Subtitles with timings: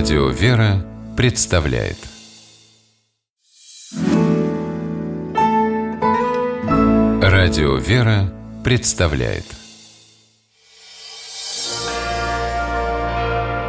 [0.00, 0.82] Радио «Вера»
[1.14, 1.98] представляет.
[7.20, 8.32] Радио «Вера»
[8.64, 9.44] представляет.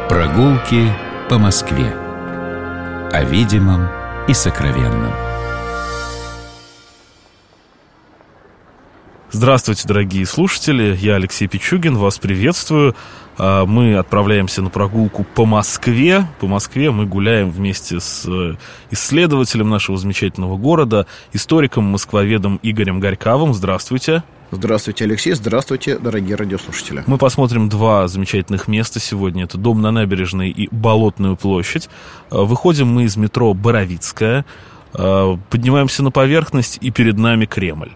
[0.08, 0.90] Прогулки
[1.28, 1.92] по Москве.
[3.12, 3.90] О видимом
[4.26, 5.31] и сокровенном
[9.34, 12.94] Здравствуйте, дорогие слушатели, я Алексей Пичугин, вас приветствую.
[13.38, 16.26] А, мы отправляемся на прогулку по Москве.
[16.38, 18.56] По Москве мы гуляем вместе с э,
[18.90, 23.54] исследователем нашего замечательного города, историком, москвоведом Игорем Горьковым.
[23.54, 24.22] Здравствуйте.
[24.50, 25.32] Здравствуйте, Алексей.
[25.32, 27.02] Здравствуйте, дорогие радиослушатели.
[27.06, 29.44] Мы посмотрим два замечательных места сегодня.
[29.44, 31.88] Это Дом на набережной и Болотную площадь.
[32.28, 34.44] А, выходим мы из метро Боровицкая,
[34.92, 37.92] а, поднимаемся на поверхность, и перед нами Кремль.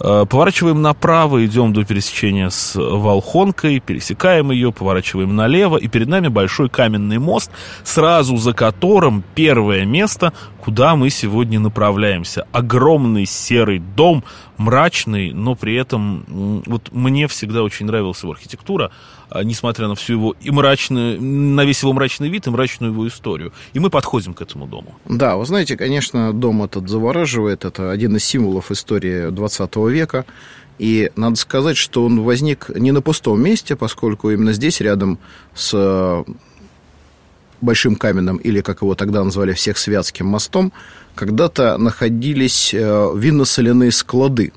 [0.00, 6.28] Э, поворачиваем направо, идем до пересечения с Волхонкой, пересекаем ее, поворачиваем налево, и перед нами
[6.28, 7.50] большой каменный мост,
[7.84, 10.32] сразу за которым первое место,
[10.64, 12.46] куда мы сегодня направляемся.
[12.52, 14.24] Огромный серый дом,
[14.56, 18.90] мрачный, но при этом вот мне всегда очень нравилась его архитектура,
[19.28, 23.06] а, несмотря на всю его и мрачную, на весь его мрачный вид и мрачную его
[23.06, 23.52] историю.
[23.74, 24.94] И мы подходим к этому дому.
[25.04, 27.66] Да, вы знаете, конечно, дом этот завораживает.
[27.66, 30.24] Это один из символов истории 20 века.
[30.78, 35.18] И надо сказать, что он возник не на пустом месте, поскольку именно здесь, рядом
[35.54, 36.24] с
[37.64, 40.72] Большим каменным, или, как его тогда назвали, всех Святским мостом,
[41.14, 44.52] когда-то находились э, винно-соляные склады.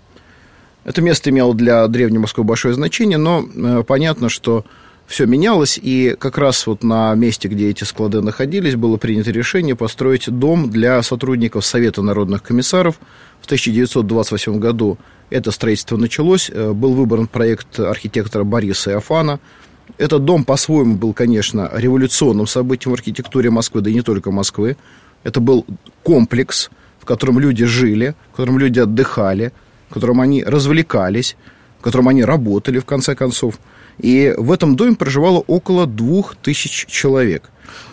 [0.84, 4.66] Это место имело для Древней Москвы большое значение, но э, понятно, что
[5.06, 9.78] все менялось, и как раз вот на месте, где эти склады находились, было принято решение
[9.78, 13.00] построить дом для сотрудников Совета народных комиссаров.
[13.40, 14.98] В 1928 году
[15.30, 19.40] это строительство началось, э, был выбран проект архитектора Бориса Иофана–
[19.98, 24.78] этот дом по-своему был, конечно, революционным событием в архитектуре Москвы, да и не только Москвы.
[25.24, 25.66] Это был
[26.04, 29.52] комплекс, в котором люди жили, в котором люди отдыхали,
[29.89, 31.36] в котором они развлекались,
[31.80, 33.60] в котором они работали, в конце концов.
[33.98, 37.50] И в этом доме проживало около двух тысяч человек.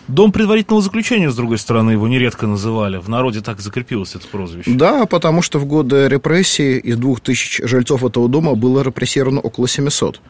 [0.07, 2.97] Дом предварительного заключения, с другой стороны, его нередко называли.
[2.97, 4.71] В народе так закрепилось это прозвище.
[4.71, 9.67] Да, потому что в годы репрессий из двух тысяч жильцов этого дома было репрессировано около
[9.67, 10.21] 700.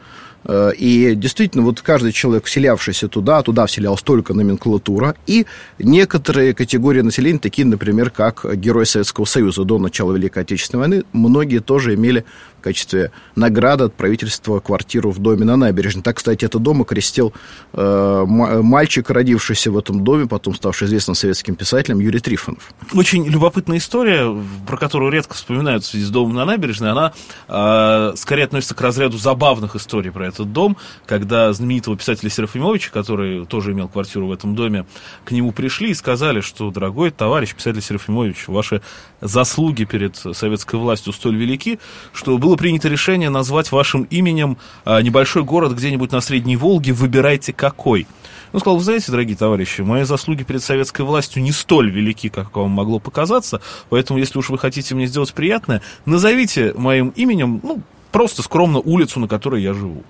[0.46, 5.46] Э, и действительно, вот каждый человек, вселявшийся туда, туда вселялась только номенклатура, и
[5.80, 11.60] некоторые категории населения, такие, например, как герой Советского Союза до начала Великой Отечественной войны, многие
[11.60, 12.26] тоже имели
[12.60, 16.04] в качестве награды от правительства квартиру в доме на набережной.
[16.04, 17.34] Так, кстати, это дом окрестил
[17.74, 22.74] э, мальчик, родившийся в этом доме, потом ставший известным советским писателем Юрий Трифонов.
[22.94, 24.36] Очень любопытная история,
[24.66, 27.14] про которую редко вспоминают в связи с домом на набережной, она
[27.48, 32.92] э, скорее относится к разряду забавных историй про это этот дом, когда знаменитого писателя Серафимовича,
[32.92, 34.86] который тоже имел квартиру в этом доме,
[35.24, 38.82] к нему пришли и сказали, что, дорогой товарищ писатель Серафимович, ваши
[39.22, 41.80] заслуги перед советской властью столь велики,
[42.14, 47.54] что было принято решение назвать вашим именем а, небольшой город где-нибудь на Средней Волге, выбирайте
[47.54, 48.08] какой.
[48.54, 52.56] Он сказал, вы знаете, дорогие товарищи, мои заслуги перед советской властью не столь велики, как
[52.56, 57.82] вам могло показаться, поэтому, если уж вы хотите мне сделать приятное, назовите моим именем, ну,
[58.12, 60.04] просто скромно улицу, на которой я живу.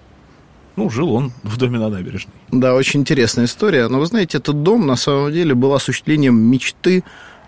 [0.75, 2.33] Ну, жил он в доме на набережной.
[2.51, 3.87] Да, очень интересная история.
[3.87, 7.03] Но вы знаете, этот дом на самом деле был осуществлением мечты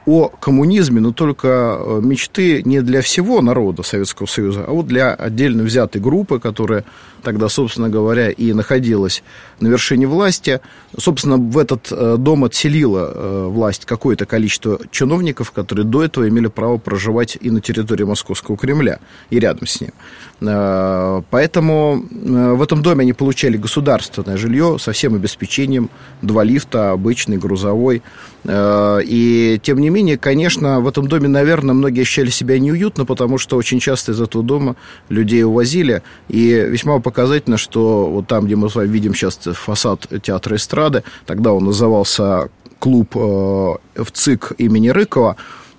[0.07, 5.13] о коммунизме, но только э, мечты не для всего народа Советского Союза, а вот для
[5.13, 6.85] отдельно взятой группы, которая
[7.23, 9.21] тогда, собственно говоря, и находилась
[9.59, 10.61] на вершине власти.
[10.97, 16.47] Собственно, в этот э, дом отселила э, власть какое-то количество чиновников, которые до этого имели
[16.47, 19.91] право проживать и на территории Московского Кремля, и рядом с ним.
[20.39, 25.89] Поэтому в этом доме они получали государственное жилье со всем обеспечением,
[26.21, 28.03] два лифта, обычный, грузовой.
[28.49, 33.37] И, тем не менее, менее, конечно, в этом доме, наверное, многие ощущали себя неуютно, потому
[33.37, 34.75] что очень часто из этого дома
[35.09, 36.01] людей увозили.
[36.29, 41.03] И весьма показательно, что вот там, где мы с вами видим сейчас фасад театра эстрады,
[41.25, 42.49] тогда он назывался
[42.79, 45.35] клуб э, в ЦИК имени Рыкова,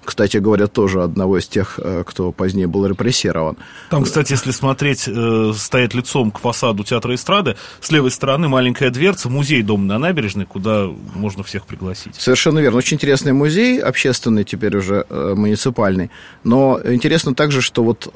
[0.09, 3.59] кстати говоря, тоже одного из тех, э, кто позднее был репрессирован.
[3.91, 8.89] Там, кстати, если смотреть, э, стоять лицом к фасаду театра эстрады, с левой стороны маленькая
[8.89, 12.15] дверца, музей Дома на набережной, куда можно всех пригласить.
[12.15, 12.79] Совершенно верно.
[12.79, 16.11] Очень интересный музей, общественный теперь уже, э, муниципальный.
[16.43, 18.09] Но интересно также, что вот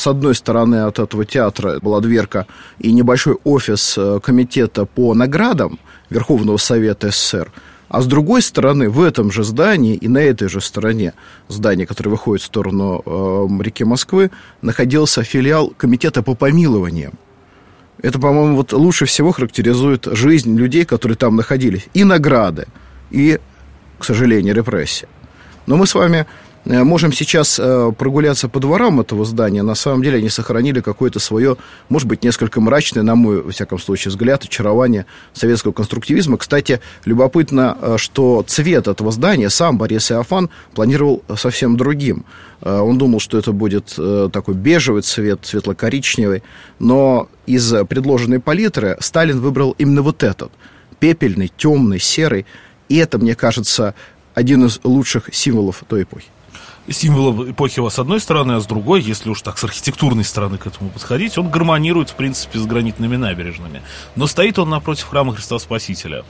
[0.00, 2.46] с одной стороны от этого театра была дверка
[2.80, 5.78] и небольшой офис комитета по наградам
[6.10, 7.52] Верховного Совета СССР–
[7.88, 11.12] а с другой стороны, в этом же здании и на этой же стороне
[11.48, 14.30] здания, которое выходит в сторону э, реки Москвы,
[14.62, 17.14] находился филиал комитета по помилованиям.
[18.02, 21.86] Это, по-моему, вот лучше всего характеризует жизнь людей, которые там находились.
[21.94, 22.66] И награды,
[23.10, 23.38] и,
[23.98, 25.08] к сожалению, репрессии.
[25.66, 26.26] Но мы с вами
[26.64, 29.62] можем сейчас э, прогуляться по дворам этого здания.
[29.62, 31.56] На самом деле они сохранили какое-то свое,
[31.88, 36.38] может быть, несколько мрачное, на мой, во всяком случае, взгляд, очарование советского конструктивизма.
[36.38, 42.24] Кстати, любопытно, э, что цвет этого здания сам Борис Иофан планировал совсем другим.
[42.60, 43.98] Он думал, что это будет
[44.32, 46.42] такой бежевый цвет, светло-коричневый,
[46.78, 50.50] но из предложенной палитры Сталин выбрал именно вот этот,
[50.98, 52.46] пепельный, темный, серый.
[52.88, 53.94] И это, мне кажется,
[54.32, 56.28] один из лучших символов той эпохи
[56.88, 60.66] символом эпохи с одной стороны, а с другой, если уж так с архитектурной стороны к
[60.66, 63.82] этому подходить, он гармонирует, в принципе, с гранитными набережными.
[64.16, 66.24] Но стоит он напротив храма Христа Спасителя,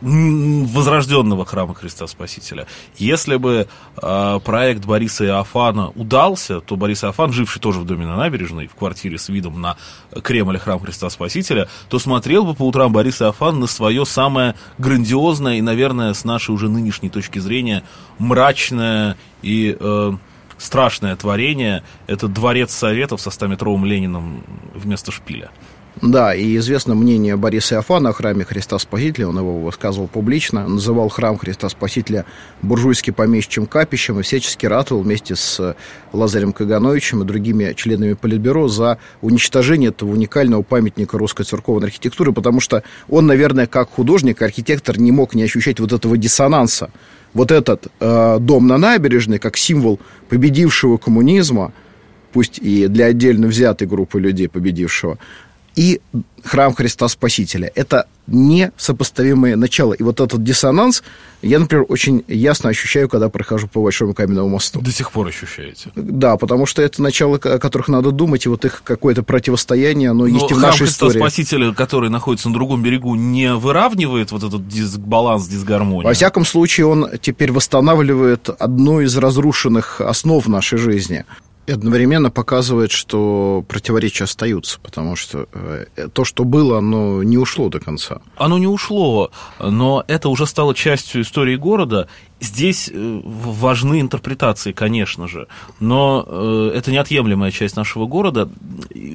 [0.00, 2.66] возрожденного храма Христа Спасителя.
[2.96, 3.68] Если бы
[4.00, 8.74] э, проект Бориса Иофана удался, то Борис Иофан, живший тоже в доме на набережной, в
[8.74, 9.76] квартире с видом на
[10.22, 15.56] Кремль храм Христа Спасителя, то смотрел бы по утрам Борис Иофан на свое самое грандиозное
[15.56, 17.82] и, наверное, с нашей уже нынешней точки зрения,
[18.18, 20.12] мрачное и э,
[20.58, 24.44] страшное творение– это дворец Советов со 100-метровым Лениным
[24.74, 25.50] вместо шпиля.
[26.02, 31.08] Да, и известно мнение Бориса Иофана о храме Христа Спасителя, он его высказывал публично, называл
[31.08, 32.24] храм Христа Спасителя
[32.62, 35.74] буржуйски помещичьим капищем и всячески ратовал вместе с
[36.12, 42.60] Лазарем Кагановичем и другими членами Политбюро за уничтожение этого уникального памятника русской церковной архитектуры, потому
[42.60, 46.90] что он, наверное, как художник, архитектор не мог не ощущать вот этого диссонанса.
[47.34, 51.72] Вот этот э, дом на набережной как символ победившего коммунизма,
[52.32, 55.18] пусть и для отдельно взятой группы людей победившего,
[55.78, 56.00] и
[56.42, 57.70] храм Христа Спасителя.
[57.76, 59.92] Это несопоставимые начала.
[59.92, 61.04] И вот этот диссонанс
[61.40, 64.80] я, например, очень ясно ощущаю, когда прохожу по Большому каменному мосту.
[64.80, 65.92] До сих пор ощущаете?
[65.94, 70.26] Да, потому что это начало, о которых надо думать, и вот их какое-то противостояние, оно
[70.26, 71.20] Но есть и в нашей Христа истории.
[71.20, 76.08] Спасителя, который находится на другом берегу, не выравнивает вот этот дисбаланс, дисгармонию?
[76.08, 81.24] Во всяком случае, он теперь восстанавливает одну из разрушенных основ нашей жизни–
[81.68, 87.68] и одновременно показывает, что противоречия остаются, потому что э, то, что было, оно не ушло
[87.68, 88.22] до конца.
[88.36, 89.30] Оно не ушло,
[89.60, 92.08] но это уже стало частью истории города.
[92.40, 95.46] Здесь э, важны интерпретации, конечно же,
[95.78, 98.48] но э, это неотъемлемая часть нашего города.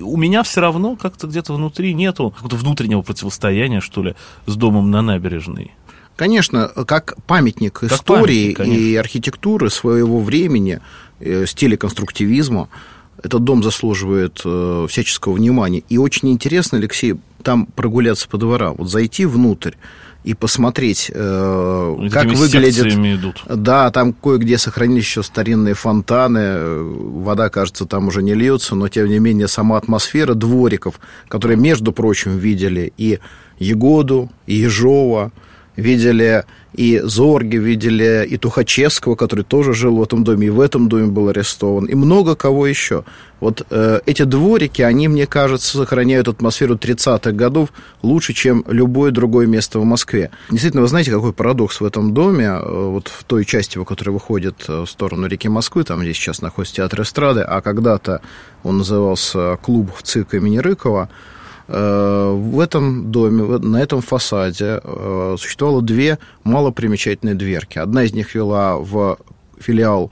[0.04, 4.16] У меня все равно как-то где-то внутри нету какого-то внутреннего противостояния, что ли,
[4.46, 5.72] с домом на набережной.
[6.16, 10.80] Конечно, как памятник как истории памятник, и архитектуры своего времени,
[11.24, 12.70] э, стиля конструктивизма,
[13.22, 15.84] этот дом заслуживает э, всяческого внимания.
[15.90, 19.74] И очень интересно, Алексей, там прогуляться по дворам, вот зайти внутрь
[20.24, 22.86] и посмотреть, э, как выглядит...
[22.86, 23.44] идут.
[23.48, 29.08] Да, там кое-где сохранились еще старинные фонтаны, вода, кажется, там уже не льется, но, тем
[29.08, 33.20] не менее, сама атмосфера двориков, которые, между прочим, видели и
[33.60, 35.32] Егоду, и Ежова,
[35.76, 40.90] видели и Зорги, видели и Тухачевского, который тоже жил в этом доме, и в этом
[40.90, 43.04] доме был арестован, и много кого еще.
[43.40, 47.70] Вот э, эти дворики, они, мне кажется, сохраняют атмосферу 30-х годов
[48.02, 50.32] лучше, чем любое другое место в Москве.
[50.50, 54.14] Действительно, вы знаете, какой парадокс в этом доме, э, вот в той части, его, которая
[54.14, 58.22] выходит э, в сторону реки Москвы, там здесь сейчас находится театр эстрады, а когда-то
[58.64, 61.10] он назывался клуб в ЦИК имени Рыкова,
[61.68, 67.80] в этом доме, на этом фасаде э, существовало две малопримечательные дверки.
[67.80, 69.18] Одна из них вела в
[69.60, 70.12] филиал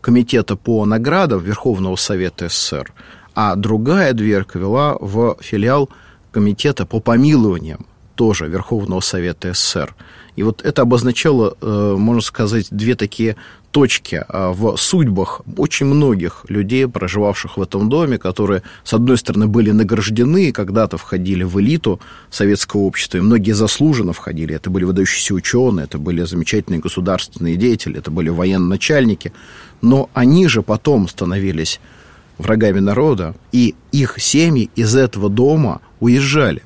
[0.00, 2.92] Комитета по наградам Верховного Совета СССР,
[3.34, 5.88] а другая дверка вела в филиал
[6.30, 9.94] Комитета по помилованиям тоже Верховного Совета СССР.
[10.36, 13.36] И вот это обозначало, э, можно сказать, две такие
[13.72, 19.48] точки а, в судьбах очень многих людей, проживавших в этом доме, которые, с одной стороны,
[19.48, 21.98] были награждены когда-то входили в элиту
[22.30, 24.54] советского общества, и многие заслуженно входили.
[24.54, 29.32] Это были выдающиеся ученые, это были замечательные государственные деятели, это были военно-начальники,
[29.80, 31.80] но они же потом становились
[32.38, 36.62] врагами народа, и их семьи из этого дома уезжали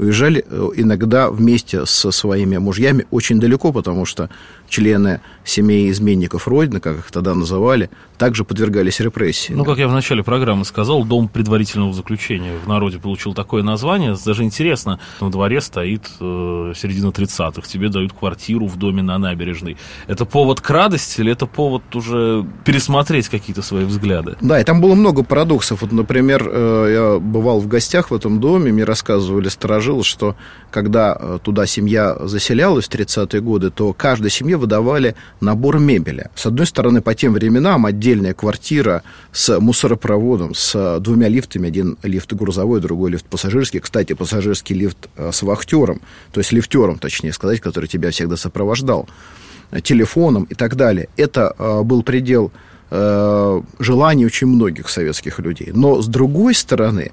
[0.00, 4.30] уезжали э, иногда вместе со своими мужьями очень далеко, потому что
[4.70, 9.52] члены семей изменников Родины, как их тогда называли, также подвергались репрессии.
[9.52, 14.16] Ну, как я в начале программы сказал, дом предварительного заключения в народе получил такое название.
[14.24, 19.76] Даже интересно, на дворе стоит э, середина 30-х, тебе дают квартиру в доме на набережной.
[20.06, 24.36] Это повод к радости или это повод уже пересмотреть какие-то свои взгляды?
[24.40, 25.82] Да, и там было много парадоксов.
[25.82, 30.36] Вот, например, э, я бывал в гостях в этом доме, мне рассказывали сторожи, сложилось, что
[30.70, 36.28] когда э, туда семья заселялась в 30-е годы, то каждой семье выдавали набор мебели.
[36.36, 39.02] С одной стороны, по тем временам отдельная квартира
[39.32, 43.80] с мусоропроводом, с двумя лифтами, один лифт грузовой, другой лифт пассажирский.
[43.80, 46.00] Кстати, пассажирский лифт э, с вахтером,
[46.32, 49.08] то есть лифтером, точнее сказать, который тебя всегда сопровождал,
[49.72, 51.08] э, телефоном и так далее.
[51.16, 52.52] Это был предел
[52.90, 55.70] желаний очень многих советских людей.
[55.72, 57.12] Но, с другой стороны,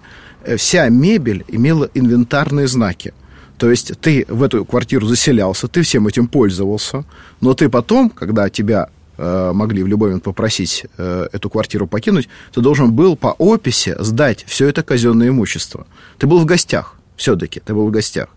[0.57, 3.13] вся мебель имела инвентарные знаки.
[3.57, 7.05] То есть ты в эту квартиру заселялся, ты всем этим пользовался,
[7.41, 12.29] но ты потом, когда тебя э, могли в любой момент попросить э, эту квартиру покинуть,
[12.53, 15.87] ты должен был по описи сдать все это казенное имущество.
[16.19, 18.29] Ты был в гостях, все-таки, ты был в гостях.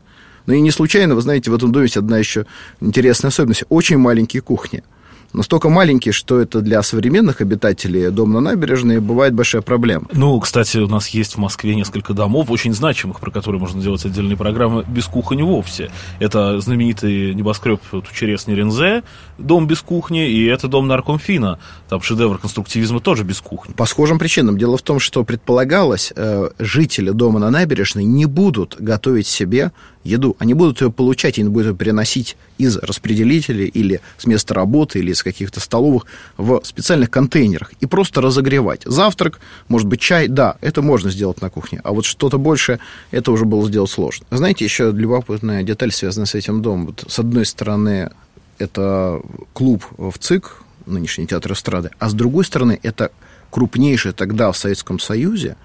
[0.47, 2.47] Ну и не случайно, вы знаете, в этом доме есть одна еще
[2.81, 3.65] интересная особенность.
[3.69, 4.83] Очень маленькие кухни
[5.33, 10.07] настолько маленький, что это для современных обитателей дома на набережной бывает большая проблема.
[10.13, 14.05] Ну, кстати, у нас есть в Москве несколько домов, очень значимых, про которые можно сделать
[14.05, 15.91] отдельные программы, без кухни вовсе.
[16.19, 19.03] Это знаменитый небоскреб Тучерес Нерензе,
[19.39, 21.59] дом без кухни, и это дом Наркомфина,
[21.89, 23.73] там шедевр конструктивизма тоже без кухни.
[23.75, 24.59] По схожим причинам.
[24.59, 29.73] Дело в том, что предполагалось, э, жители дома на набережной не будут готовить себе
[30.05, 30.37] еду.
[30.39, 35.13] Они будут ее получать, они будут ее переносить из распределителей или с места работы, или
[35.13, 38.83] из каких-то столовых в специальных контейнерах и просто разогревать.
[38.85, 42.79] Завтрак, может быть, чай, да, это можно сделать на кухне, а вот что-то больше,
[43.11, 44.27] это уже было сделать сложно.
[44.31, 46.87] Знаете, еще любопытная деталь, связанная с этим домом.
[46.87, 48.11] Вот, с одной стороны,
[48.59, 49.21] это
[49.53, 53.11] клуб в ЦИК, нынешний театр эстрады, а с другой стороны, это
[53.51, 55.57] крупнейший тогда в Советском Союзе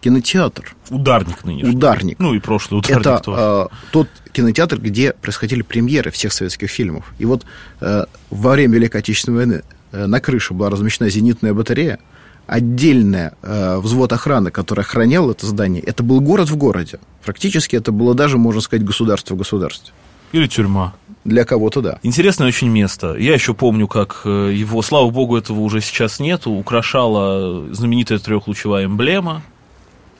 [0.00, 0.74] кинотеатр.
[0.90, 1.74] Ударник нынешний.
[1.74, 2.18] Ударник.
[2.18, 3.40] Ну и прошлый ударник Это тоже.
[3.40, 7.12] Э, тот кинотеатр, где происходили премьеры всех советских фильмов.
[7.18, 7.44] И вот
[7.80, 9.62] э, во время Великой Отечественной войны
[9.92, 11.98] э, на крыше была размещена зенитная батарея,
[12.46, 16.98] отдельная э, взвод охраны, который охранял это здание, это был город в городе.
[17.24, 19.92] Практически это было даже, можно сказать, государство в государстве.
[20.32, 20.94] Или тюрьма.
[21.24, 21.98] Для кого-то да.
[22.02, 23.16] Интересное очень место.
[23.16, 28.86] Я еще помню, как э, его, слава богу, этого уже сейчас нету, украшала знаменитая трехлучевая
[28.86, 29.42] эмблема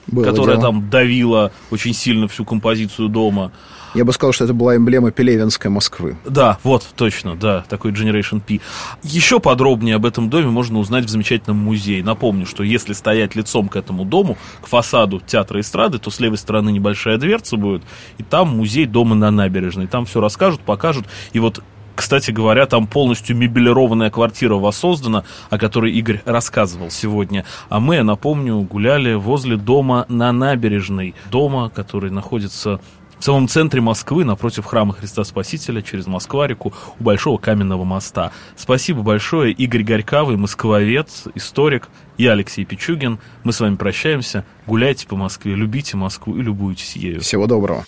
[0.07, 0.73] было которая дело.
[0.73, 3.53] там давила очень сильно всю композицию дома.
[3.95, 6.19] Я бы сказал, что это была эмблема Пелевинской Москвы.
[6.27, 8.61] Да, вот, точно, да, такой Generation P.
[9.03, 12.05] Еще подробнее об этом доме можно узнать в замечательном музее.
[12.05, 16.37] Напомню, что если стоять лицом к этому дому, к фасаду театра эстрады, то с левой
[16.37, 17.85] стороны небольшая дверца будет,
[18.19, 19.87] и там музей дома на набережной.
[19.87, 21.07] Там все расскажут, покажут.
[21.33, 21.63] И вот
[21.97, 27.45] кстати говоря, там полностью мебелированная квартира воссоздана, о которой Игорь рассказывал сегодня.
[27.69, 31.15] А мы, напомню, гуляли возле дома на набережной.
[31.31, 32.81] Дома, который находится
[33.19, 38.31] в самом центре Москвы, напротив храма Христа Спасителя, через Москва-реку, у Большого Каменного моста.
[38.57, 41.89] Спасибо большое, Игорь Горькавый, москвовед, историк.
[42.19, 43.19] Я Алексей Пичугин.
[43.43, 44.45] Мы с вами прощаемся.
[44.67, 47.21] Гуляйте по Москве, любите Москву и любуйтесь ею.
[47.21, 47.85] Всего доброго.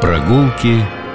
[0.00, 0.84] Прогулки